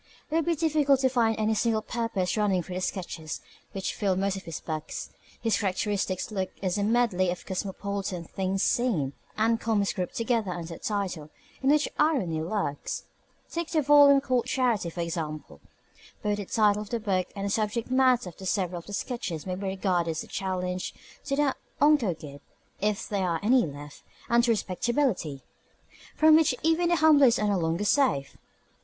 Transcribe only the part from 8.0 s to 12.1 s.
"things seen" and comments grouped together under a title in which